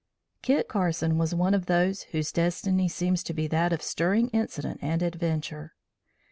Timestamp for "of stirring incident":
3.71-4.79